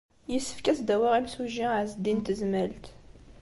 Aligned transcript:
Yessefk 0.31 0.65
ad 0.67 0.71
as-d-awiɣ 0.77 1.13
imsujji 1.15 1.67
i 1.71 1.75
Ɛezdin 1.79 2.17
n 2.21 2.23
Tezmalt. 2.25 2.85